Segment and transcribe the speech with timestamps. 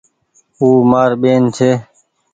[0.59, 1.71] او مآري ٻين ڇي۔